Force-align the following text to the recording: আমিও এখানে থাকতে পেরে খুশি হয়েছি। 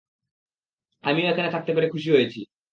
আমিও 1.03 1.29
এখানে 1.29 1.49
থাকতে 1.51 1.71
পেরে 1.75 1.87
খুশি 1.93 2.09
হয়েছি। 2.15 2.39